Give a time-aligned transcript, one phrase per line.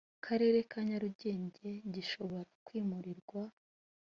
[0.25, 3.41] karere ka nyarugenge gishobora kwimurirwa